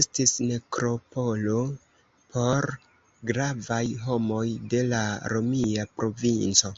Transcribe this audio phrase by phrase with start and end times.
[0.00, 1.56] Estis nekropolo
[2.36, 2.70] por
[3.32, 5.04] gravaj homoj de la
[5.36, 6.74] romia provinco.